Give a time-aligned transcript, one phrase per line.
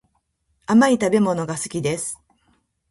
[0.65, 2.19] 甘い食べ物が好きです